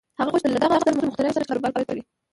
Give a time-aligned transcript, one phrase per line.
[0.19, 2.01] هغه غوښتل له دغه ستر مخترع سره شريک کاروبار پيل کړي.